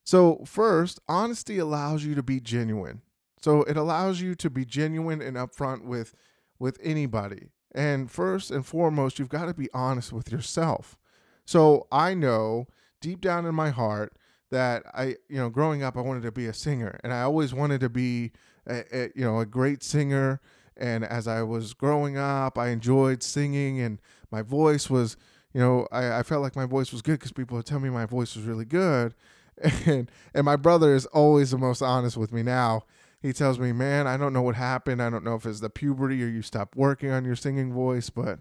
So, 0.09 0.41
first, 0.47 1.01
honesty 1.07 1.59
allows 1.59 2.03
you 2.03 2.15
to 2.15 2.23
be 2.23 2.41
genuine. 2.41 3.03
So 3.43 3.63
it 3.65 3.77
allows 3.77 4.23
you 4.23 4.35
to 4.37 4.49
be 4.49 4.65
genuine 4.65 5.21
and 5.21 5.37
upfront 5.37 5.83
with 5.83 6.15
with 6.59 6.79
anybody. 6.83 7.49
And 7.75 8.11
first 8.11 8.51
and 8.51 8.65
foremost, 8.65 9.19
you've 9.19 9.29
got 9.29 9.45
to 9.45 9.53
be 9.53 9.69
honest 9.75 10.11
with 10.11 10.33
yourself. 10.33 10.97
So 11.45 11.89
I 11.93 12.15
know 12.15 12.69
deep 13.03 13.21
down 13.21 13.45
in 13.45 13.55
my 13.55 13.69
heart 13.69 14.15
that 14.51 14.83
I, 14.95 15.17
you 15.29 15.37
know, 15.37 15.51
growing 15.51 15.83
up, 15.83 15.95
I 15.95 16.01
wanted 16.01 16.23
to 16.23 16.33
be 16.33 16.47
a 16.47 16.55
singer, 16.55 16.99
and 17.05 17.13
I 17.13 17.21
always 17.21 17.53
wanted 17.53 17.81
to 17.81 17.91
be, 17.91 18.33
a, 18.67 18.85
a, 18.91 19.11
you 19.15 19.27
know, 19.27 19.41
a 19.41 19.45
great 19.45 19.83
singer. 19.83 20.41
And 20.75 21.05
as 21.05 21.29
I 21.29 21.43
was 21.43 21.75
growing 21.75 22.17
up, 22.17 22.57
I 22.57 22.69
enjoyed 22.69 23.23
singing, 23.23 23.79
and 23.79 24.01
my 24.31 24.41
voice 24.41 24.89
was, 24.89 25.19
you 25.53 25.61
know, 25.61 25.87
I, 25.93 26.21
I 26.21 26.23
felt 26.23 26.41
like 26.41 26.57
my 26.57 26.65
voice 26.65 26.93
was 26.93 27.03
good 27.03 27.19
because 27.19 27.33
people 27.33 27.59
would 27.59 27.67
tell 27.67 27.79
me 27.79 27.91
my 27.91 28.07
voice 28.07 28.35
was 28.37 28.47
really 28.47 28.65
good. 28.65 29.15
And 29.87 30.11
and 30.35 30.45
my 30.45 30.57
brother 30.57 30.95
is 30.95 31.07
always 31.07 31.51
the 31.51 31.59
most 31.59 31.83
honest 31.83 32.17
with 32.17 32.33
me 32.33 32.43
now 32.43 32.85
he 33.21 33.33
tells 33.33 33.59
me, 33.59 33.73
"Man, 33.73 34.07
I 34.07 34.17
don't 34.17 34.33
know 34.33 34.43
what 34.43 34.55
happened. 34.55 35.03
I 35.03 35.11
don't 35.11 35.25
know 35.25 35.35
if 35.35 35.45
it's 35.47 35.61
the 35.61 35.71
puberty 35.71 36.23
or 36.23 36.29
you 36.29 36.43
stopped 36.43 36.77
working 36.77 37.11
on 37.11 37.25
your 37.25 37.37
singing 37.37 37.73
voice, 37.73 38.11
but 38.11 38.41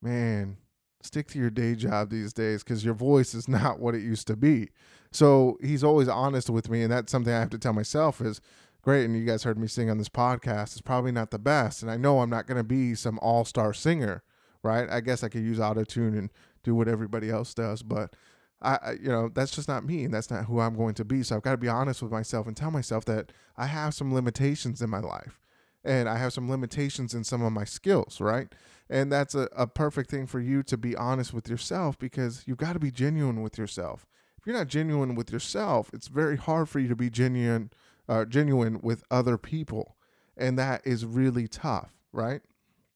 man, 0.00 0.58
stick 1.02 1.28
to 1.28 1.38
your 1.38 1.50
day 1.50 1.74
job 1.74 2.10
these 2.10 2.32
days 2.32 2.62
because 2.62 2.84
your 2.84 2.94
voice 2.94 3.34
is 3.34 3.48
not 3.48 3.80
what 3.80 3.94
it 3.94 4.02
used 4.02 4.26
to 4.28 4.36
be." 4.36 4.70
So 5.10 5.58
he's 5.62 5.84
always 5.84 6.08
honest 6.08 6.50
with 6.50 6.68
me, 6.70 6.82
and 6.82 6.92
that's 6.92 7.10
something 7.12 7.32
I 7.32 7.40
have 7.40 7.50
to 7.50 7.58
tell 7.58 7.72
myself 7.72 8.20
is 8.20 8.40
great. 8.82 9.04
And 9.04 9.16
you 9.16 9.24
guys 9.24 9.42
heard 9.44 9.58
me 9.58 9.66
sing 9.68 9.90
on 9.90 9.98
this 9.98 10.08
podcast. 10.08 10.72
It's 10.72 10.80
probably 10.80 11.12
not 11.12 11.30
the 11.30 11.38
best, 11.38 11.82
and 11.82 11.90
I 11.90 11.96
know 11.96 12.20
I'm 12.20 12.30
not 12.30 12.46
going 12.46 12.58
to 12.58 12.64
be 12.64 12.94
some 12.94 13.18
all 13.20 13.44
star 13.44 13.72
singer, 13.72 14.22
right? 14.62 14.88
I 14.88 15.00
guess 15.00 15.24
I 15.24 15.28
could 15.28 15.42
use 15.42 15.58
auto 15.58 15.84
tune 15.84 16.16
and 16.16 16.30
do 16.62 16.74
what 16.74 16.88
everybody 16.88 17.30
else 17.30 17.52
does, 17.52 17.82
but 17.82 18.14
I, 18.64 18.92
you 19.00 19.08
know, 19.08 19.30
that's 19.32 19.54
just 19.54 19.68
not 19.68 19.84
me, 19.84 20.04
and 20.04 20.14
that's 20.14 20.30
not 20.30 20.46
who 20.46 20.60
I'm 20.60 20.76
going 20.76 20.94
to 20.94 21.04
be. 21.04 21.22
So 21.22 21.36
I've 21.36 21.42
got 21.42 21.52
to 21.52 21.56
be 21.56 21.68
honest 21.68 22.02
with 22.02 22.12
myself 22.12 22.46
and 22.46 22.56
tell 22.56 22.70
myself 22.70 23.04
that 23.06 23.30
I 23.56 23.66
have 23.66 23.94
some 23.94 24.14
limitations 24.14 24.80
in 24.80 24.90
my 24.90 25.00
life, 25.00 25.38
and 25.84 26.08
I 26.08 26.16
have 26.16 26.32
some 26.32 26.50
limitations 26.50 27.14
in 27.14 27.24
some 27.24 27.42
of 27.42 27.52
my 27.52 27.64
skills, 27.64 28.20
right? 28.20 28.48
And 28.88 29.12
that's 29.12 29.34
a, 29.34 29.48
a 29.56 29.66
perfect 29.66 30.10
thing 30.10 30.26
for 30.26 30.40
you 30.40 30.62
to 30.64 30.76
be 30.76 30.96
honest 30.96 31.32
with 31.32 31.48
yourself 31.48 31.98
because 31.98 32.44
you've 32.46 32.58
got 32.58 32.74
to 32.74 32.78
be 32.78 32.90
genuine 32.90 33.42
with 33.42 33.58
yourself. 33.58 34.06
If 34.38 34.46
you're 34.46 34.56
not 34.56 34.68
genuine 34.68 35.14
with 35.14 35.32
yourself, 35.32 35.90
it's 35.92 36.08
very 36.08 36.36
hard 36.36 36.68
for 36.68 36.78
you 36.78 36.88
to 36.88 36.96
be 36.96 37.10
genuine, 37.10 37.70
uh, 38.08 38.24
genuine 38.24 38.80
with 38.82 39.04
other 39.10 39.38
people, 39.38 39.96
and 40.36 40.58
that 40.58 40.86
is 40.86 41.06
really 41.06 41.48
tough, 41.48 41.92
right? 42.12 42.42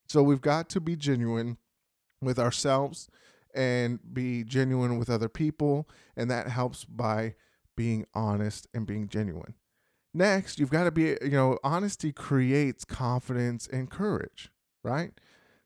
So 0.06 0.22
we've 0.22 0.40
got 0.40 0.68
to 0.70 0.80
be 0.80 0.96
genuine 0.96 1.58
with 2.20 2.38
ourselves 2.38 3.08
and 3.54 3.98
be 4.12 4.44
genuine 4.44 4.98
with 4.98 5.10
other 5.10 5.28
people. 5.28 5.88
And 6.16 6.30
that 6.30 6.48
helps 6.48 6.84
by 6.84 7.34
being 7.76 8.06
honest 8.14 8.66
and 8.74 8.86
being 8.86 9.08
genuine. 9.08 9.54
Next, 10.14 10.58
you've 10.58 10.70
got 10.70 10.84
to 10.84 10.90
be, 10.90 11.16
you 11.22 11.30
know, 11.30 11.58
honesty 11.62 12.12
creates 12.12 12.84
confidence 12.84 13.68
and 13.70 13.90
courage, 13.90 14.50
right? 14.82 15.12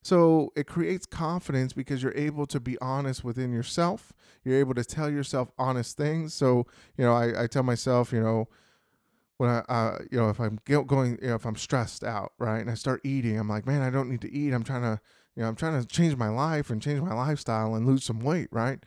So 0.02 0.52
it 0.56 0.66
creates 0.66 1.06
confidence 1.06 1.72
because 1.72 2.02
you're 2.02 2.16
able 2.16 2.46
to 2.46 2.58
be 2.58 2.76
honest 2.80 3.22
within 3.22 3.52
yourself. 3.52 4.12
You're 4.44 4.58
able 4.58 4.74
to 4.74 4.84
tell 4.84 5.08
yourself 5.08 5.52
honest 5.58 5.96
things. 5.96 6.34
So, 6.34 6.66
you 6.96 7.04
know, 7.04 7.14
I, 7.14 7.44
I 7.44 7.46
tell 7.46 7.62
myself, 7.62 8.12
you 8.12 8.20
know, 8.20 8.48
when 9.42 9.50
I, 9.50 9.58
uh, 9.68 9.98
you 10.08 10.18
know, 10.20 10.28
if 10.28 10.38
I'm 10.38 10.60
going, 10.64 11.18
you 11.20 11.30
know, 11.30 11.34
if 11.34 11.44
I'm 11.44 11.56
stressed 11.56 12.04
out, 12.04 12.32
right, 12.38 12.60
and 12.60 12.70
I 12.70 12.74
start 12.74 13.00
eating, 13.02 13.36
I'm 13.36 13.48
like, 13.48 13.66
man, 13.66 13.82
I 13.82 13.90
don't 13.90 14.08
need 14.08 14.20
to 14.20 14.32
eat. 14.32 14.52
I'm 14.52 14.62
trying 14.62 14.82
to, 14.82 15.00
you 15.34 15.42
know, 15.42 15.48
I'm 15.48 15.56
trying 15.56 15.80
to 15.80 15.84
change 15.84 16.14
my 16.14 16.28
life 16.28 16.70
and 16.70 16.80
change 16.80 17.00
my 17.00 17.12
lifestyle 17.12 17.74
and 17.74 17.84
lose 17.84 18.04
some 18.04 18.20
weight, 18.20 18.46
right? 18.52 18.78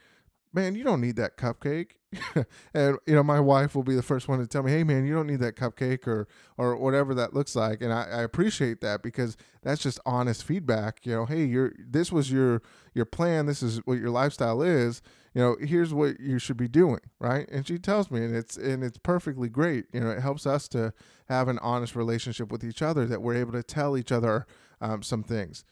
Man, 0.56 0.74
you 0.74 0.86
don't 0.86 1.02
need 1.02 1.18
that 1.18 1.36
cupcake. 1.36 1.92
and 2.74 2.98
you 3.06 3.14
know, 3.14 3.24
my 3.24 3.42
wife 3.42 3.76
will 3.76 3.84
be 3.84 3.94
the 3.94 4.02
first 4.02 4.30
one 4.30 4.40
to 4.40 4.48
tell 4.48 4.64
me, 4.64 4.72
"Hey, 4.72 4.86
man, 4.86 5.06
you 5.06 5.14
don't 5.14 5.28
need 5.28 5.42
that 5.42 5.58
cupcake 5.58 6.08
or 6.08 6.30
or 6.58 6.78
whatever 6.78 7.14
that 7.14 7.34
looks 7.34 7.58
like." 7.58 7.82
And 7.82 7.92
I, 7.92 8.04
I 8.04 8.22
appreciate 8.22 8.80
that 8.80 9.04
because 9.04 9.36
that's 9.64 9.84
just 9.84 10.00
honest 10.06 10.46
feedback. 10.46 11.06
You 11.06 11.12
know, 11.12 11.26
hey, 11.26 11.44
you're 11.44 11.74
this 11.78 12.10
was 12.14 12.32
your 12.32 12.62
your 12.94 13.04
plan. 13.04 13.48
This 13.48 13.62
is 13.62 13.80
what 13.86 14.00
your 14.00 14.12
lifestyle 14.12 14.62
is. 14.62 15.02
You 15.34 15.42
know, 15.42 15.58
here's 15.60 15.94
what 15.94 16.22
you 16.22 16.40
should 16.40 16.56
be 16.56 16.70
doing, 16.70 17.02
right? 17.20 17.50
And 17.52 17.68
she 17.68 17.78
tells 17.78 18.10
me, 18.10 18.24
and 18.24 18.34
it's 18.34 18.56
and 18.56 18.82
it's 18.82 18.98
perfectly 18.98 19.50
great. 19.50 19.88
You 19.92 20.00
know, 20.00 20.10
it 20.10 20.22
helps 20.22 20.48
us 20.48 20.70
to 20.70 20.94
have 21.28 21.50
an 21.50 21.60
honest 21.60 21.98
relationship 21.98 22.50
with 22.50 22.64
each 22.64 22.82
other 22.82 23.06
that 23.08 23.22
we're 23.22 23.36
able 23.36 23.52
to 23.52 23.64
tell 23.64 23.98
each 23.98 24.14
other 24.14 24.48
um, 24.80 25.04
some 25.04 25.22
things. 25.24 25.66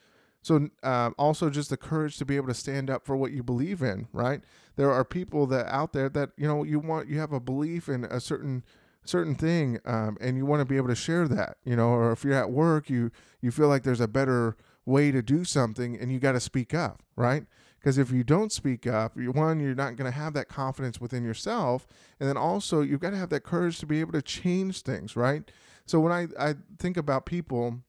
So 0.43 0.69
um, 0.83 1.15
also 1.17 1.49
just 1.49 1.69
the 1.69 1.77
courage 1.77 2.17
to 2.17 2.25
be 2.25 2.35
able 2.35 2.49
to 2.49 2.53
stand 2.53 2.89
up 2.89 3.05
for 3.05 3.15
what 3.15 3.31
you 3.31 3.41
believe 3.41 3.81
in, 3.81 4.07
right? 4.11 4.41
There 4.75 4.91
are 4.91 5.05
people 5.05 5.47
that 5.47 5.67
out 5.73 5.93
there 5.93 6.09
that 6.09 6.31
you 6.37 6.47
know 6.47 6.63
you 6.63 6.79
want 6.79 7.07
you 7.07 7.17
have 7.19 7.33
a 7.33 7.39
belief 7.39 7.89
in 7.89 8.03
a 8.03 8.19
certain 8.19 8.63
certain 9.05 9.35
thing, 9.35 9.79
um, 9.85 10.17
and 10.21 10.37
you 10.37 10.45
want 10.45 10.59
to 10.61 10.65
be 10.65 10.77
able 10.77 10.87
to 10.89 10.95
share 10.95 11.27
that, 11.27 11.57
you 11.63 11.75
know, 11.75 11.89
or 11.89 12.11
if 12.11 12.23
you're 12.23 12.33
at 12.33 12.51
work, 12.51 12.89
you 12.89 13.09
you 13.41 13.51
feel 13.51 13.67
like 13.69 13.83
there's 13.83 14.01
a 14.01 14.07
better 14.07 14.55
way 14.85 15.11
to 15.11 15.21
do 15.21 15.45
something, 15.45 15.97
and 15.97 16.11
you 16.11 16.19
got 16.19 16.33
to 16.33 16.39
speak 16.39 16.73
up, 16.73 17.01
right? 17.15 17.45
Because 17.79 17.97
if 17.97 18.11
you 18.11 18.23
don't 18.23 18.51
speak 18.51 18.87
up, 18.87 19.17
you, 19.17 19.31
one, 19.31 19.59
you're 19.59 19.75
not 19.75 19.97
going 19.97 20.09
to 20.09 20.17
have 20.17 20.33
that 20.33 20.47
confidence 20.47 21.01
within 21.01 21.23
yourself, 21.23 21.87
and 22.19 22.27
then 22.27 22.37
also 22.37 22.81
you've 22.81 23.01
got 23.01 23.11
to 23.11 23.17
have 23.17 23.29
that 23.29 23.43
courage 23.43 23.79
to 23.79 23.85
be 23.85 23.99
able 24.01 24.13
to 24.13 24.21
change 24.21 24.81
things, 24.81 25.15
right? 25.15 25.49
So 25.85 25.99
when 26.01 26.11
I 26.11 26.27
I 26.37 26.55
think 26.79 26.97
about 26.97 27.25
people 27.25 27.79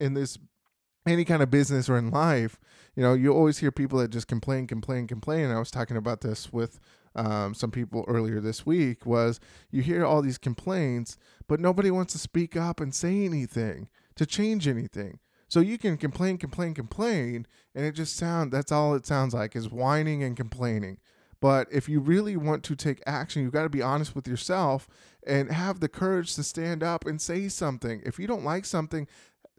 in 0.00 0.14
this 0.14 0.38
any 1.06 1.24
kind 1.24 1.42
of 1.42 1.50
business 1.50 1.88
or 1.88 1.96
in 1.96 2.10
life, 2.10 2.58
you 2.94 3.02
know, 3.02 3.14
you 3.14 3.32
always 3.32 3.58
hear 3.58 3.70
people 3.70 3.98
that 4.00 4.10
just 4.10 4.26
complain, 4.26 4.66
complain, 4.66 5.06
complain. 5.06 5.44
And 5.44 5.52
I 5.52 5.58
was 5.58 5.70
talking 5.70 5.96
about 5.96 6.20
this 6.20 6.52
with 6.52 6.80
um, 7.14 7.54
some 7.54 7.70
people 7.70 8.04
earlier 8.08 8.40
this 8.40 8.66
week. 8.66 9.06
Was 9.06 9.40
you 9.70 9.82
hear 9.82 10.04
all 10.04 10.22
these 10.22 10.38
complaints, 10.38 11.16
but 11.46 11.60
nobody 11.60 11.90
wants 11.90 12.12
to 12.12 12.18
speak 12.18 12.56
up 12.56 12.80
and 12.80 12.94
say 12.94 13.24
anything 13.24 13.88
to 14.16 14.26
change 14.26 14.66
anything. 14.66 15.18
So 15.48 15.60
you 15.60 15.78
can 15.78 15.96
complain, 15.96 16.36
complain, 16.36 16.74
complain, 16.74 17.46
and 17.74 17.86
it 17.86 17.92
just 17.92 18.16
sound 18.16 18.52
that's 18.52 18.72
all 18.72 18.94
it 18.94 19.06
sounds 19.06 19.32
like 19.32 19.56
is 19.56 19.70
whining 19.70 20.22
and 20.22 20.36
complaining. 20.36 20.98
But 21.40 21.68
if 21.70 21.88
you 21.88 22.00
really 22.00 22.36
want 22.36 22.64
to 22.64 22.76
take 22.76 23.00
action, 23.06 23.42
you've 23.42 23.52
got 23.52 23.62
to 23.62 23.68
be 23.68 23.82
honest 23.82 24.14
with 24.14 24.26
yourself 24.26 24.88
and 25.26 25.50
have 25.52 25.80
the 25.80 25.88
courage 25.88 26.34
to 26.34 26.42
stand 26.42 26.82
up 26.82 27.06
and 27.06 27.20
say 27.20 27.48
something. 27.48 28.02
If 28.04 28.18
you 28.18 28.26
don't 28.26 28.44
like 28.44 28.64
something, 28.64 29.06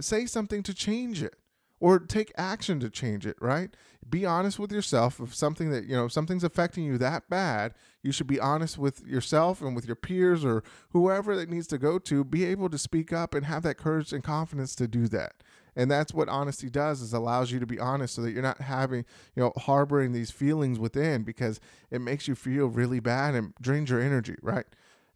say 0.01 0.25
something 0.25 0.63
to 0.63 0.73
change 0.73 1.21
it 1.23 1.35
or 1.81 1.97
take 1.99 2.31
action 2.37 2.79
to 2.81 2.89
change 2.89 3.25
it, 3.25 3.37
right? 3.39 3.73
Be 4.09 4.25
honest 4.25 4.59
with 4.59 4.71
yourself. 4.71 5.19
If 5.19 5.33
something 5.33 5.71
that, 5.71 5.85
you 5.85 5.95
know, 5.95 6.07
something's 6.09 6.43
affecting 6.43 6.83
you 6.83 6.97
that 6.97 7.29
bad, 7.29 7.73
you 8.03 8.11
should 8.11 8.27
be 8.27 8.39
honest 8.39 8.77
with 8.77 9.05
yourself 9.05 9.61
and 9.61 9.75
with 9.75 9.85
your 9.85 9.95
peers 9.95 10.43
or 10.43 10.63
whoever 10.89 11.37
that 11.37 11.49
needs 11.49 11.67
to 11.67 11.77
go 11.77 11.97
to, 11.99 12.23
be 12.25 12.43
able 12.43 12.69
to 12.69 12.77
speak 12.77 13.13
up 13.13 13.33
and 13.33 13.45
have 13.45 13.63
that 13.63 13.77
courage 13.77 14.11
and 14.11 14.23
confidence 14.23 14.75
to 14.75 14.87
do 14.87 15.07
that. 15.07 15.41
and 15.75 15.89
that's 15.89 16.13
what 16.13 16.27
honesty 16.27 16.69
does 16.69 17.01
is 17.01 17.13
allows 17.13 17.51
you 17.51 17.59
to 17.59 17.65
be 17.65 17.79
honest 17.79 18.15
so 18.15 18.21
that 18.21 18.31
you're 18.31 18.41
not 18.41 18.59
having 18.59 19.05
you 19.35 19.43
know 19.43 19.53
harboring 19.55 20.11
these 20.11 20.31
feelings 20.31 20.79
within 20.79 21.23
because 21.23 21.59
it 21.91 22.01
makes 22.01 22.27
you 22.27 22.35
feel 22.35 22.67
really 22.67 22.99
bad 22.99 23.35
and 23.35 23.53
drains 23.61 23.89
your 23.89 24.01
energy 24.01 24.35
right 24.41 24.65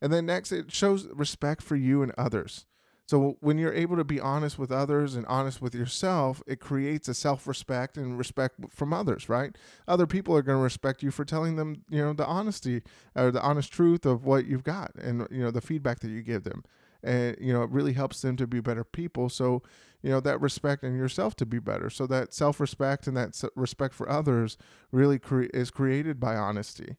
and 0.02 0.14
then 0.14 0.26
next 0.26 0.52
it 0.52 0.72
shows 0.72 1.08
respect 1.08 1.62
for 1.64 1.76
you 1.76 2.04
and 2.04 2.14
others 2.18 2.66
so 3.06 3.38
when 3.42 3.58
you're 3.58 3.74
able 3.74 3.98
to 3.98 4.06
be 4.06 4.20
honest 4.20 4.58
with 4.58 4.72
others 4.72 5.16
and 5.16 5.26
honest 5.26 5.62
with 5.62 5.76
yourself, 5.76 6.42
it 6.48 6.62
creates 6.62 7.10
a 7.10 7.14
self-respect 7.14 7.98
and 7.98 8.18
respect 8.18 8.56
from 8.70 8.94
others, 8.94 9.28
right? 9.28 9.58
Other 9.88 10.08
people 10.08 10.36
are 10.38 10.42
going 10.42 10.58
to 10.58 10.64
respect 10.64 11.04
you 11.04 11.12
for 11.12 11.26
telling 11.26 11.58
them, 11.58 11.84
you 11.90 12.04
know, 12.04 12.14
the 12.14 12.26
honesty 12.26 12.82
or 13.16 13.30
the 13.30 13.42
honest 13.42 13.74
truth 13.74 14.06
of 14.06 14.24
what 14.26 14.46
you've 14.46 14.64
got 14.64 14.96
and 14.96 15.28
you 15.30 15.44
know 15.44 15.52
the 15.52 15.62
feedback 15.62 16.00
that 16.00 16.10
you 16.10 16.22
give 16.22 16.44
them. 16.44 16.64
And 17.04 17.36
you 17.42 17.52
know, 17.52 17.64
it 17.64 17.72
really 17.72 17.92
helps 17.92 18.22
them 18.22 18.38
to 18.38 18.48
be 18.48 18.62
better 18.62 18.86
people. 18.86 19.28
So, 19.28 19.64
you 20.02 20.10
know, 20.10 20.22
that 20.22 20.40
respect 20.40 20.86
in 20.86 20.96
yourself 20.96 21.36
to 21.38 21.46
be 21.46 21.60
better. 21.60 21.90
So 21.90 22.08
that 22.08 22.34
self-respect 22.34 23.08
and 23.08 23.18
that 23.18 23.42
respect 23.58 23.94
for 23.94 24.10
others 24.10 24.58
really 24.94 25.20
cre- 25.20 25.44
is 25.54 25.72
created 25.72 26.22
by 26.22 26.36
honesty. 26.36 26.96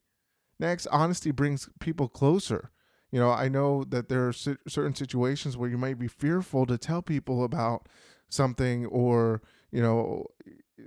Next, 0.60 0.86
honesty 0.88 1.30
brings 1.30 1.70
people 1.80 2.08
closer 2.08 2.70
you 3.14 3.20
know, 3.20 3.30
I 3.30 3.48
know 3.48 3.84
that 3.90 4.08
there 4.08 4.26
are 4.26 4.32
certain 4.32 4.96
situations 4.96 5.56
where 5.56 5.70
you 5.70 5.78
might 5.78 6.00
be 6.00 6.08
fearful 6.08 6.66
to 6.66 6.76
tell 6.76 7.00
people 7.00 7.44
about 7.44 7.88
something 8.28 8.86
or, 8.86 9.40
you 9.70 9.80
know, 9.80 10.26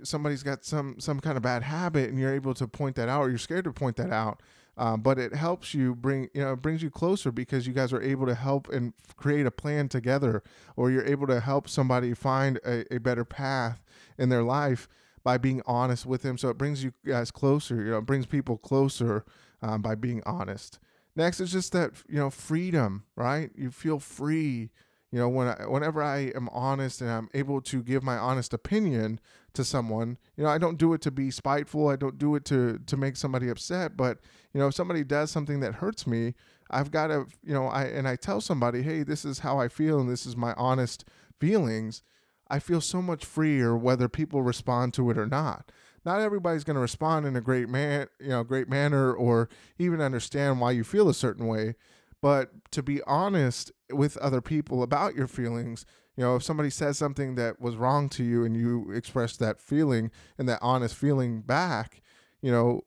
somebody's 0.02 0.42
got 0.42 0.62
some 0.62 1.00
some 1.00 1.20
kind 1.20 1.38
of 1.38 1.42
bad 1.42 1.62
habit 1.62 2.10
and 2.10 2.18
you're 2.18 2.34
able 2.34 2.52
to 2.52 2.68
point 2.68 2.96
that 2.96 3.08
out 3.08 3.22
or 3.22 3.30
you're 3.30 3.38
scared 3.38 3.64
to 3.64 3.72
point 3.72 3.96
that 3.96 4.10
out. 4.10 4.42
Um, 4.76 5.00
but 5.00 5.18
it 5.18 5.34
helps 5.34 5.72
you 5.72 5.94
bring 5.94 6.28
you 6.34 6.42
know 6.42 6.52
it 6.52 6.60
brings 6.60 6.82
you 6.82 6.90
closer 6.90 7.32
because 7.32 7.66
you 7.66 7.72
guys 7.72 7.94
are 7.94 8.02
able 8.02 8.26
to 8.26 8.34
help 8.34 8.68
and 8.68 8.92
create 9.16 9.46
a 9.46 9.50
plan 9.50 9.88
together 9.88 10.42
or 10.76 10.90
you're 10.90 11.06
able 11.06 11.26
to 11.28 11.40
help 11.40 11.66
somebody 11.66 12.12
find 12.12 12.58
a, 12.58 12.84
a 12.94 13.00
better 13.00 13.24
path 13.24 13.82
in 14.18 14.28
their 14.28 14.42
life 14.42 14.86
by 15.24 15.38
being 15.38 15.62
honest 15.64 16.04
with 16.04 16.20
them 16.20 16.36
so 16.36 16.50
it 16.50 16.58
brings 16.58 16.84
you 16.84 16.92
guys 17.06 17.30
closer 17.30 17.82
you 17.82 17.90
know 17.90 17.98
it 17.98 18.06
brings 18.06 18.26
people 18.26 18.56
closer 18.56 19.24
um, 19.62 19.82
by 19.82 19.96
being 19.96 20.22
honest 20.24 20.78
Next 21.16 21.40
is 21.40 21.52
just 21.52 21.72
that 21.72 21.92
you 22.08 22.16
know 22.16 22.30
freedom, 22.30 23.04
right? 23.16 23.50
You 23.56 23.70
feel 23.70 23.98
free. 23.98 24.70
You 25.10 25.18
know, 25.18 25.28
when 25.28 25.48
I, 25.48 25.66
whenever 25.66 26.02
I 26.02 26.32
am 26.34 26.50
honest 26.50 27.00
and 27.00 27.10
I'm 27.10 27.30
able 27.32 27.62
to 27.62 27.82
give 27.82 28.02
my 28.02 28.18
honest 28.18 28.52
opinion 28.52 29.20
to 29.54 29.64
someone, 29.64 30.18
you 30.36 30.44
know, 30.44 30.50
I 30.50 30.58
don't 30.58 30.76
do 30.76 30.92
it 30.92 31.00
to 31.02 31.10
be 31.10 31.30
spiteful. 31.30 31.88
I 31.88 31.96
don't 31.96 32.18
do 32.18 32.34
it 32.34 32.44
to 32.46 32.78
to 32.86 32.96
make 32.96 33.16
somebody 33.16 33.48
upset. 33.48 33.96
But 33.96 34.18
you 34.52 34.60
know, 34.60 34.68
if 34.68 34.74
somebody 34.74 35.04
does 35.04 35.30
something 35.30 35.60
that 35.60 35.76
hurts 35.76 36.06
me, 36.06 36.34
I've 36.70 36.90
got 36.90 37.08
to, 37.08 37.26
you 37.42 37.54
know, 37.54 37.66
I 37.66 37.84
and 37.84 38.06
I 38.06 38.16
tell 38.16 38.40
somebody, 38.40 38.82
hey, 38.82 39.02
this 39.02 39.24
is 39.24 39.40
how 39.40 39.58
I 39.58 39.68
feel 39.68 39.98
and 39.98 40.10
this 40.10 40.26
is 40.26 40.36
my 40.36 40.52
honest 40.54 41.04
feelings. 41.40 42.02
I 42.50 42.58
feel 42.58 42.80
so 42.80 43.02
much 43.02 43.24
freer 43.24 43.76
whether 43.76 44.08
people 44.08 44.42
respond 44.42 44.94
to 44.94 45.10
it 45.10 45.18
or 45.18 45.26
not 45.26 45.70
not 46.04 46.20
everybody's 46.20 46.64
going 46.64 46.74
to 46.74 46.80
respond 46.80 47.26
in 47.26 47.36
a 47.36 47.40
great 47.40 47.68
man, 47.68 48.08
you 48.20 48.28
know, 48.28 48.44
great 48.44 48.68
manner 48.68 49.12
or 49.12 49.48
even 49.78 50.00
understand 50.00 50.60
why 50.60 50.70
you 50.70 50.84
feel 50.84 51.08
a 51.08 51.14
certain 51.14 51.46
way. 51.46 51.74
But 52.20 52.70
to 52.72 52.82
be 52.82 53.00
honest 53.02 53.70
with 53.90 54.16
other 54.18 54.40
people 54.40 54.82
about 54.82 55.14
your 55.14 55.26
feelings, 55.26 55.86
you 56.16 56.24
know, 56.24 56.36
if 56.36 56.42
somebody 56.42 56.70
says 56.70 56.98
something 56.98 57.36
that 57.36 57.60
was 57.60 57.76
wrong 57.76 58.08
to 58.10 58.24
you 58.24 58.44
and 58.44 58.56
you 58.56 58.90
express 58.90 59.36
that 59.36 59.60
feeling 59.60 60.10
and 60.36 60.48
that 60.48 60.58
honest 60.60 60.96
feeling 60.96 61.42
back, 61.42 62.02
you 62.42 62.50
know, 62.50 62.82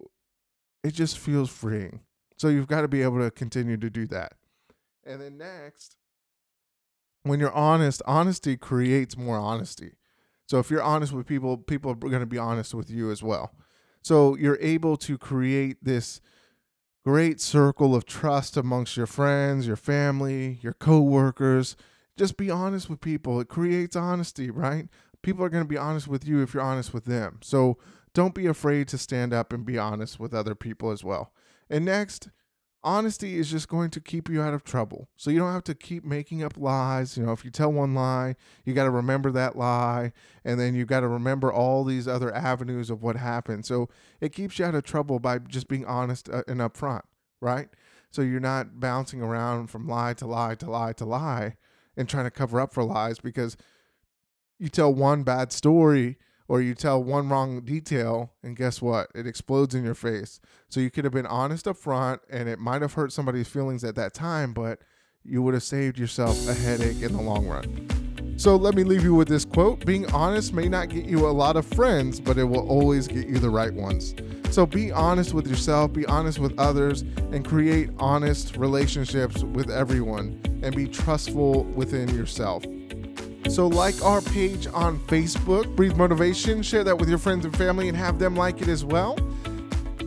it 0.83 0.93
just 0.93 1.17
feels 1.17 1.49
freeing. 1.49 2.01
So 2.37 2.49
you've 2.49 2.67
got 2.67 2.81
to 2.81 2.87
be 2.87 3.03
able 3.03 3.19
to 3.19 3.31
continue 3.31 3.77
to 3.77 3.89
do 3.89 4.05
that. 4.07 4.33
And 5.05 5.21
then 5.21 5.37
next, 5.37 5.95
when 7.23 7.39
you're 7.39 7.53
honest, 7.53 8.01
honesty 8.05 8.57
creates 8.57 9.15
more 9.15 9.37
honesty. 9.37 9.93
So 10.51 10.59
if 10.59 10.69
you're 10.69 10.83
honest 10.83 11.13
with 11.13 11.27
people, 11.27 11.55
people 11.55 11.91
are 11.91 11.95
going 11.95 12.19
to 12.19 12.25
be 12.25 12.37
honest 12.37 12.73
with 12.73 12.89
you 12.89 13.09
as 13.09 13.23
well. 13.23 13.55
So 14.01 14.35
you're 14.35 14.59
able 14.59 14.97
to 14.97 15.17
create 15.17 15.77
this 15.81 16.19
great 17.05 17.39
circle 17.39 17.95
of 17.95 18.05
trust 18.05 18.57
amongst 18.57 18.97
your 18.97 19.05
friends, 19.05 19.65
your 19.65 19.77
family, 19.77 20.59
your 20.61 20.73
coworkers. 20.73 21.77
Just 22.17 22.35
be 22.35 22.51
honest 22.51 22.89
with 22.89 22.99
people. 22.99 23.39
It 23.39 23.47
creates 23.47 23.95
honesty, 23.95 24.49
right? 24.51 24.89
People 25.21 25.45
are 25.45 25.49
going 25.49 25.63
to 25.63 25.69
be 25.69 25.77
honest 25.77 26.09
with 26.09 26.27
you 26.27 26.41
if 26.41 26.53
you're 26.53 26.61
honest 26.61 26.93
with 26.93 27.05
them. 27.05 27.39
So 27.41 27.77
don't 28.13 28.35
be 28.35 28.45
afraid 28.45 28.89
to 28.89 28.97
stand 28.97 29.33
up 29.33 29.53
and 29.53 29.65
be 29.65 29.77
honest 29.77 30.19
with 30.19 30.33
other 30.33 30.53
people 30.53 30.91
as 30.91 31.01
well. 31.01 31.31
And 31.69 31.85
next, 31.85 32.27
honesty 32.83 33.37
is 33.37 33.49
just 33.49 33.67
going 33.67 33.89
to 33.91 34.01
keep 34.01 34.29
you 34.29 34.41
out 34.41 34.53
of 34.53 34.63
trouble. 34.63 35.09
So 35.15 35.29
you 35.29 35.39
don't 35.39 35.53
have 35.53 35.63
to 35.65 35.75
keep 35.75 36.03
making 36.03 36.43
up 36.43 36.57
lies. 36.57 37.17
You 37.17 37.25
know, 37.25 37.31
if 37.31 37.45
you 37.45 37.51
tell 37.51 37.71
one 37.71 37.93
lie, 37.93 38.35
you 38.65 38.73
got 38.73 38.85
to 38.85 38.89
remember 38.89 39.31
that 39.31 39.55
lie. 39.55 40.13
And 40.43 40.59
then 40.59 40.75
you 40.75 40.85
got 40.85 41.01
to 41.01 41.07
remember 41.07 41.51
all 41.51 41.83
these 41.83 42.07
other 42.07 42.33
avenues 42.33 42.89
of 42.89 43.03
what 43.03 43.15
happened. 43.15 43.65
So 43.65 43.89
it 44.19 44.33
keeps 44.33 44.59
you 44.59 44.65
out 44.65 44.75
of 44.75 44.83
trouble 44.83 45.19
by 45.19 45.39
just 45.39 45.67
being 45.67 45.85
honest 45.85 46.29
uh, 46.29 46.43
and 46.47 46.59
upfront, 46.59 47.01
right? 47.39 47.69
So 48.09 48.21
you're 48.21 48.39
not 48.39 48.79
bouncing 48.79 49.21
around 49.21 49.67
from 49.67 49.87
lie 49.87 50.13
to 50.15 50.27
lie 50.27 50.55
to 50.55 50.69
lie 50.69 50.93
to 50.93 51.05
lie 51.05 51.55
and 51.95 52.09
trying 52.09 52.25
to 52.25 52.31
cover 52.31 52.59
up 52.59 52.73
for 52.73 52.83
lies 52.83 53.19
because 53.19 53.55
you 54.59 54.69
tell 54.69 54.93
one 54.93 55.23
bad 55.23 55.51
story 55.51 56.17
or 56.51 56.61
you 56.61 56.75
tell 56.75 57.01
one 57.01 57.29
wrong 57.29 57.61
detail 57.61 58.29
and 58.43 58.57
guess 58.57 58.81
what? 58.81 59.07
It 59.15 59.25
explodes 59.25 59.73
in 59.73 59.85
your 59.85 59.95
face. 59.95 60.41
So 60.67 60.81
you 60.81 60.91
could 60.91 61.05
have 61.05 61.13
been 61.13 61.25
honest 61.25 61.65
up 61.65 61.77
front 61.77 62.19
and 62.29 62.49
it 62.49 62.59
might 62.59 62.81
have 62.81 62.91
hurt 62.91 63.13
somebody's 63.13 63.47
feelings 63.47 63.85
at 63.85 63.95
that 63.95 64.13
time 64.13 64.51
but 64.51 64.81
you 65.23 65.41
would 65.43 65.53
have 65.53 65.63
saved 65.63 65.97
yourself 65.97 66.49
a 66.49 66.53
headache 66.53 67.01
in 67.01 67.13
the 67.13 67.21
long 67.21 67.47
run. 67.47 68.35
So 68.35 68.57
let 68.57 68.75
me 68.75 68.83
leave 68.83 69.01
you 69.01 69.15
with 69.15 69.29
this 69.29 69.45
quote. 69.45 69.85
Being 69.85 70.11
honest 70.11 70.51
may 70.51 70.67
not 70.67 70.89
get 70.89 71.05
you 71.05 71.25
a 71.25 71.31
lot 71.31 71.55
of 71.55 71.65
friends 71.65 72.19
but 72.19 72.37
it 72.37 72.43
will 72.43 72.67
always 72.67 73.07
get 73.07 73.29
you 73.29 73.39
the 73.39 73.49
right 73.49 73.73
ones. 73.73 74.13
So 74.49 74.65
be 74.65 74.91
honest 74.91 75.33
with 75.33 75.47
yourself 75.47 75.93
be 75.93 76.05
honest 76.07 76.37
with 76.37 76.59
others 76.59 77.03
and 77.31 77.45
create 77.45 77.91
honest 77.97 78.57
relationships 78.57 79.41
with 79.41 79.69
everyone 79.69 80.41
and 80.63 80.75
be 80.75 80.89
trustful 80.89 81.63
within 81.63 82.09
yourself 82.09 82.65
so, 83.49 83.67
like 83.67 84.01
our 84.03 84.21
page 84.21 84.67
on 84.73 84.99
Facebook, 84.99 85.75
Breathe 85.75 85.95
Motivation, 85.95 86.61
share 86.61 86.83
that 86.83 86.97
with 86.97 87.09
your 87.09 87.17
friends 87.17 87.45
and 87.45 87.55
family 87.57 87.89
and 87.89 87.97
have 87.97 88.19
them 88.19 88.35
like 88.35 88.61
it 88.61 88.67
as 88.67 88.85
well. 88.85 89.17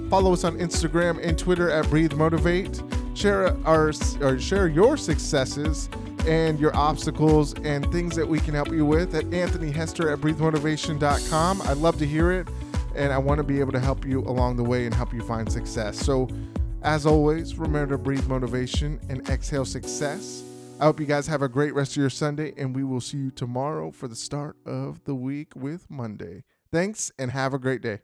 Follow 0.09 0.33
us 0.33 0.45
on 0.45 0.59
Instagram 0.59 1.23
and 1.23 1.39
Twitter 1.39 1.71
at 1.71 1.89
Breathe 1.91 2.13
Motivate. 2.13 2.83
Share 3.15 3.57
our 3.67 3.93
or 4.21 4.39
share 4.39 4.69
your 4.69 4.97
successes 4.97 5.89
and 6.27 6.59
your 6.59 6.75
obstacles 6.75 7.55
and 7.65 7.91
things 7.93 8.17
that 8.17 8.27
we 8.27 8.41
can 8.41 8.55
help 8.55 8.71
you 8.71 8.87
with 8.87 9.15
at 9.15 9.25
Anthony 9.33 9.71
Hester 9.71 10.11
at 10.11 10.21
breathemotivation.com. 10.21 11.63
I'd 11.63 11.77
love 11.77 11.99
to 11.99 12.07
hear 12.07 12.33
it 12.33 12.49
and 12.95 13.13
I 13.13 13.19
want 13.19 13.39
to 13.39 13.45
be 13.45 13.61
able 13.61 13.73
to 13.73 13.81
help 13.81 14.07
you 14.07 14.21
along 14.21 14.57
the 14.57 14.63
way 14.63 14.87
and 14.87 14.95
help 14.95 15.13
you 15.13 15.21
find 15.23 15.51
success. 15.51 15.99
So, 15.99 16.29
as 16.83 17.07
always, 17.07 17.59
remember 17.59 17.97
to 17.97 18.03
breathe 18.03 18.27
motivation 18.27 19.01
and 19.09 19.29
exhale 19.29 19.65
success. 19.65 20.45
I 20.81 20.87
hope 20.87 20.99
you 20.99 21.07
guys 21.07 21.29
have 21.29 21.41
a 21.41 21.49
great 21.49 21.73
rest 21.73 21.93
of 21.93 21.99
your 21.99 22.11
Sunday, 22.11 22.53
and 22.57 22.75
we 22.75 22.83
will 22.83 23.01
see 23.01 23.17
you 23.17 23.31
tomorrow 23.31 23.91
for 23.93 24.09
the 24.09 24.17
start 24.17 24.57
of 24.67 25.05
the 25.05 25.15
week 25.15 25.55
with 25.55 25.89
Monday. 25.89 26.43
Thanks, 26.73 27.13
and 27.19 27.31
have 27.31 27.55
a 27.55 27.59
great 27.59 27.81
day. 27.81 28.01